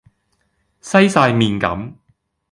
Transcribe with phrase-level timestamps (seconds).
[0.81, 1.93] 西哂面咁